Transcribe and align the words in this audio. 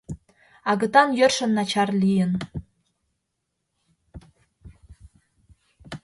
Агытан 0.71 1.09
йӧршын 1.19 1.51
начар 1.57 1.89
лийын. 2.01 2.31